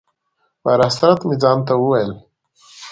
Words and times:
په 0.61 0.69
حسرت 0.81 1.19
مې 1.27 1.35
ځان 1.41 1.57
ته 1.67 1.73
وویل: 1.77 2.11